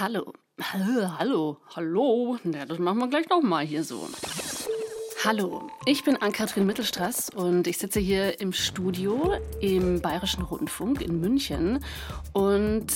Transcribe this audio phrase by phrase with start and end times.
[0.00, 0.32] Hallo.
[0.62, 2.38] Hallo, hallo, hallo.
[2.44, 4.08] Ja, das machen wir gleich nochmal hier so.
[5.22, 11.20] Hallo, ich bin Ann-Kathrin Mittelstraß und ich sitze hier im Studio im Bayerischen Rundfunk in
[11.20, 11.84] München
[12.32, 12.86] und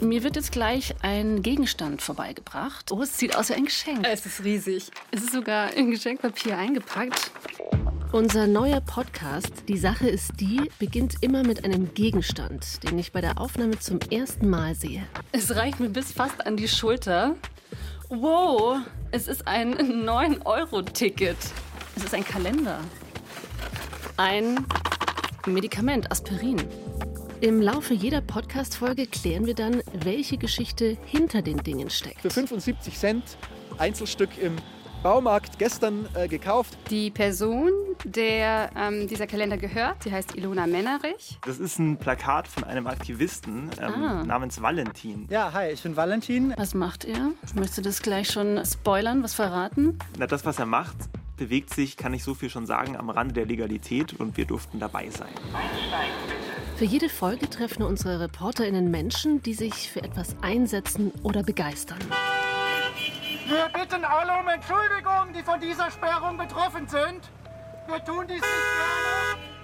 [0.00, 2.90] mir wird jetzt gleich ein Gegenstand vorbeigebracht.
[2.90, 4.04] Oh, es sieht aus wie ein Geschenk.
[4.04, 4.90] Es ist riesig.
[5.12, 7.30] Es ist sogar in Geschenkpapier eingepackt.
[8.12, 13.20] Unser neuer Podcast, Die Sache ist die, beginnt immer mit einem Gegenstand, den ich bei
[13.20, 15.04] der Aufnahme zum ersten Mal sehe.
[15.30, 17.36] Es reicht mir bis fast an die Schulter.
[18.08, 18.78] Wow,
[19.12, 21.36] es ist ein 9-Euro-Ticket.
[21.94, 22.80] Es ist ein Kalender.
[24.16, 24.66] Ein
[25.46, 26.60] Medikament, Aspirin.
[27.40, 32.22] Im Laufe jeder Podcast-Folge klären wir dann, welche Geschichte hinter den Dingen steckt.
[32.22, 33.22] Für 75 Cent
[33.78, 34.56] Einzelstück im
[35.02, 36.76] Baumarkt gestern äh, gekauft.
[36.90, 37.70] Die Person,
[38.04, 41.38] der ähm, dieser Kalender gehört, die heißt Ilona Mennerich.
[41.46, 44.22] Das ist ein Plakat von einem Aktivisten ähm, Ah.
[44.24, 45.26] namens Valentin.
[45.30, 46.52] Ja, hi, ich bin Valentin.
[46.58, 47.30] Was macht er?
[47.54, 49.98] Möchtest du das gleich schon spoilern, was verraten?
[50.18, 50.96] Na, das, was er macht,
[51.38, 54.80] bewegt sich, kann ich so viel schon sagen, am Rande der Legalität und wir durften
[54.80, 55.28] dabei sein.
[56.76, 61.98] Für jede Folge treffen unsere ReporterInnen Menschen, die sich für etwas einsetzen oder begeistern.
[63.50, 67.28] Wir bitten alle um Entschuldigung, die von dieser Sperrung betroffen sind.
[67.88, 68.44] Wir tun dies nicht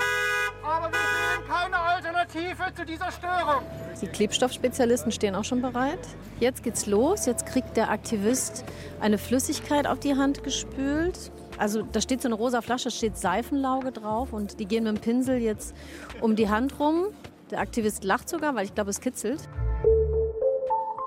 [0.01, 3.63] gerne, aber wir sehen keine Alternative zu dieser Störung.
[4.03, 6.01] Die Klebstoffspezialisten stehen auch schon bereit.
[6.41, 7.27] Jetzt geht's los.
[7.27, 8.65] Jetzt kriegt der Aktivist
[8.99, 11.31] eine Flüssigkeit auf die Hand gespült.
[11.57, 15.01] Also da steht so eine rosa Flasche, steht Seifenlauge drauf und die gehen mit dem
[15.01, 15.77] Pinsel jetzt
[16.21, 17.05] um die Hand rum.
[17.53, 19.49] Der Aktivist lacht sogar, weil ich glaube, es kitzelt.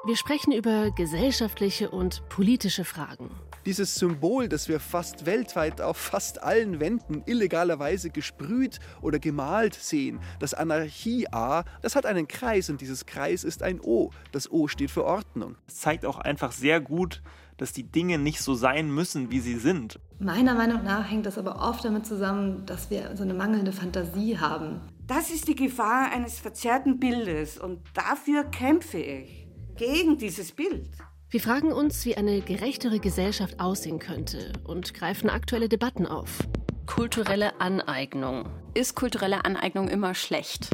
[0.06, 3.32] Wir sprechen über gesellschaftliche und politische Fragen.
[3.66, 10.22] Dieses Symbol, das wir fast weltweit auf fast allen Wänden illegalerweise gesprüht oder gemalt sehen,
[10.40, 14.12] das Anarchie-A, das hat einen Kreis und dieses Kreis ist ein O.
[14.32, 15.58] Das O steht für Ordnung.
[15.68, 17.22] Es zeigt auch einfach sehr gut,
[17.58, 20.00] dass die Dinge nicht so sein müssen, wie sie sind.
[20.18, 24.38] Meiner Meinung nach hängt das aber oft damit zusammen, dass wir so eine mangelnde Fantasie
[24.38, 24.80] haben.
[25.08, 29.49] Das ist die Gefahr eines verzerrten Bildes und dafür kämpfe ich.
[29.80, 30.90] Gegen dieses Bild.
[31.30, 36.40] Wir fragen uns, wie eine gerechtere Gesellschaft aussehen könnte und greifen aktuelle Debatten auf.
[36.86, 38.50] Kulturelle Aneignung.
[38.74, 40.72] Ist kulturelle Aneignung immer schlecht?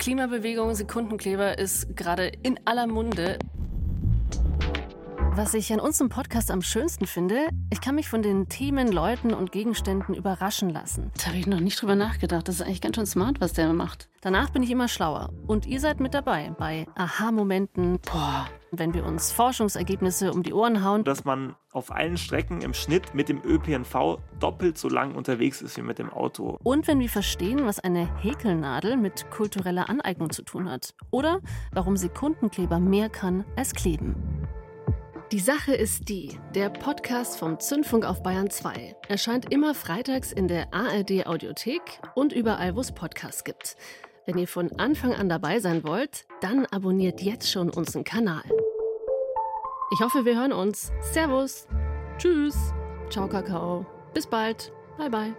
[0.00, 3.38] Klimabewegung, Sekundenkleber ist gerade in aller Munde.
[5.36, 9.34] Was ich an unserem Podcast am schönsten finde, ich kann mich von den Themen, Leuten
[9.34, 11.10] und Gegenständen überraschen lassen.
[11.18, 12.48] Da habe ich noch nicht drüber nachgedacht.
[12.48, 14.08] Das ist eigentlich ganz schön smart, was der macht.
[14.22, 15.34] Danach bin ich immer schlauer.
[15.46, 18.00] Und ihr seid mit dabei bei Aha-Momenten.
[18.10, 21.04] Boah, wenn wir uns Forschungsergebnisse um die Ohren hauen.
[21.04, 25.76] Dass man auf allen Strecken im Schnitt mit dem ÖPNV doppelt so lang unterwegs ist
[25.76, 26.58] wie mit dem Auto.
[26.64, 30.94] Und wenn wir verstehen, was eine Häkelnadel mit kultureller Aneignung zu tun hat.
[31.10, 31.40] Oder
[31.72, 34.14] warum Sekundenkleber mehr kann als kleben.
[35.32, 40.46] Die Sache ist die, der Podcast vom Zündfunk auf Bayern 2 erscheint immer freitags in
[40.46, 41.82] der ARD Audiothek
[42.14, 43.76] und überall, wo es Podcasts gibt.
[44.24, 48.44] Wenn ihr von Anfang an dabei sein wollt, dann abonniert jetzt schon unseren Kanal.
[49.92, 50.92] Ich hoffe, wir hören uns.
[51.00, 51.66] Servus.
[52.18, 52.72] Tschüss.
[53.10, 53.84] Ciao, Kakao.
[54.14, 54.72] Bis bald.
[54.96, 55.36] Bye, bye.